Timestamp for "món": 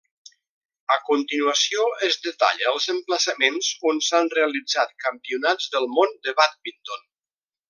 5.99-6.19